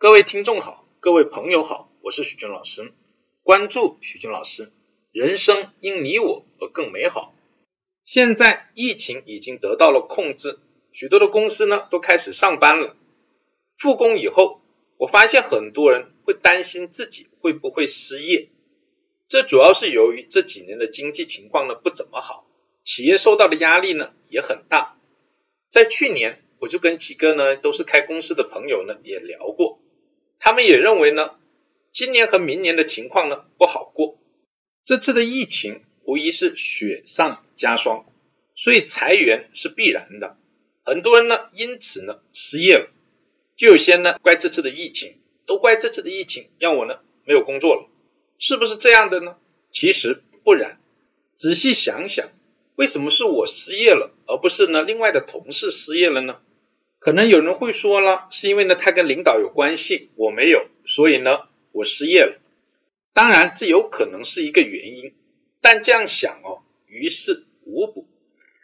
[0.00, 2.90] 各位听众好，各位朋友好，我是许军老师。
[3.42, 4.72] 关注许军老师，
[5.12, 7.34] 人生因你我而更美好。
[8.02, 10.58] 现在疫情已经得到了控制，
[10.90, 12.96] 许多的公司呢都开始上班了。
[13.76, 14.62] 复工以后，
[14.96, 18.48] 我发现很多人会担心自己会不会失业。
[19.28, 22.46] 这主要是由于这几年的经济情况呢不怎么好，
[22.82, 24.96] 企业受到的压力呢也很大。
[25.68, 29.78] 在去年，我就跟几个呢都是开公司的朋友呢也聊过，
[30.40, 31.36] 他们也认为呢，
[31.92, 34.18] 今年和明年的情况呢不好过。
[34.84, 38.06] 这次的疫情无疑是雪上加霜，
[38.56, 40.38] 所以裁员是必然的。
[40.82, 42.88] 很多人呢因此呢失业了，
[43.54, 47.86] 就有些呢怪这次的疫情，都怪这次的疫情让我呢没有工作了。
[48.38, 49.36] 是不是这样的呢？
[49.70, 50.80] 其实不然。
[51.36, 52.28] 仔细想想，
[52.76, 56.40] 为什么是我失业了，而不是呢另外的同事失业了呢？
[57.00, 62.38] 可能有人会说了，是因为呢他跟领导有关系，我没有，所以呢我失业了。
[63.12, 65.14] 当然，这有可能是一个原因，
[65.60, 68.06] 但这样想哦，于事无补。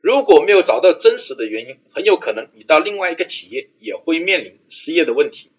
[0.00, 5.50] 如果没有找到真实的原因，很有可能你到另外一个企业也会面临失业的问题。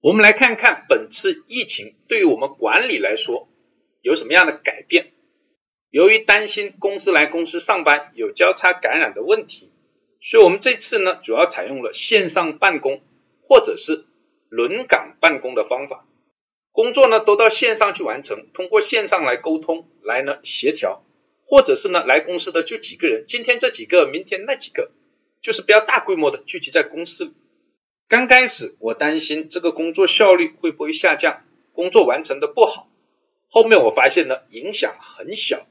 [0.00, 3.48] 我们来看看本次疫情对于我们管理来说
[4.00, 5.12] 有什么样的改变。
[5.90, 9.70] 由于担心公司来公司上班有交叉感染的问题，
[10.26, 13.02] 所以我们这次呢主要采用了线上办公
[13.46, 14.06] 或者是
[14.48, 16.06] 轮岗办公的方法，
[16.72, 21.04] 工作呢都到线上去完成，通过线上来沟通来呢协调，
[21.44, 24.90] 或者是呢来公司的就几个人，今天这几个，明天那几个，
[25.42, 27.34] 就是不要大规模的聚集在公司里。
[28.08, 32.88] 刚开始我担心这个工作效率会不会下降，工作完成的不好。
[33.50, 35.66] 后面我发现呢影响很小，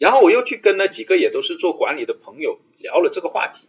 [0.00, 3.68] 然后我又去跟了几个也都是做管理的朋友聊了这个话题，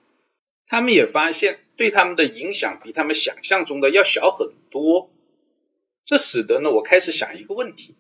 [0.66, 5.12] 他们也发现对他们的影响比他们想象中的要小很多。
[6.06, 7.96] 这使得呢我开始想一个问题，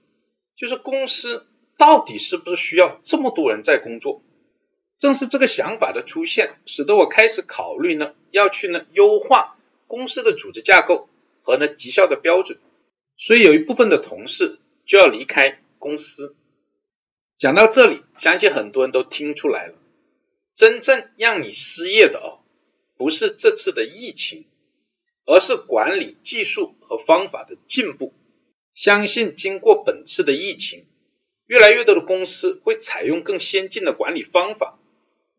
[0.56, 1.46] 就是公司
[1.78, 4.24] 到底是不是需要这么多人在工作？
[4.98, 9.58] 正是这个想法的出现，使得我开始考虑呢要去呢优化。
[9.88, 11.10] 公司的组织架构
[11.42, 12.60] 和呢绩效的标准，
[13.18, 16.34] 所以有一部分的同事就要离开公司。
[17.42, 19.74] 讲到这里，相信很多人都听出来了，
[20.54, 22.46] 真正让你失业的哦，
[22.96, 24.46] 不是这次的疫情，
[25.26, 28.14] 而是管理技术和方法的进步。
[28.76, 30.86] 相信经过本次的疫情，
[31.48, 34.78] 越来越多的公司会采用更先进的管理方法，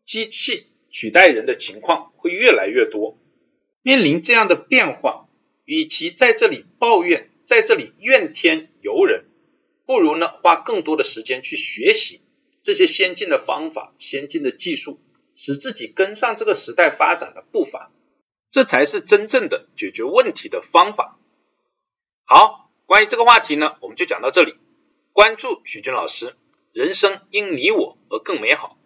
[0.03, 3.17] 机器取代人的情况会越来越多。
[3.81, 5.29] 面临这样的变化，
[5.63, 9.23] 与其在这里抱怨，在这里怨天尤人，
[9.85, 12.21] 不如呢花更多的时间去学习
[12.61, 14.99] 这些先进的方法、先进的技术，
[15.35, 17.91] 使自己跟上这个时代发展的步伐，
[18.49, 21.19] 这才是真正的解决问题的方法。
[22.25, 24.55] 好，关于这个话题呢，我们就讲到这里。
[25.11, 26.35] 关注许军老师，
[26.71, 28.77] 人生因你我而更美好。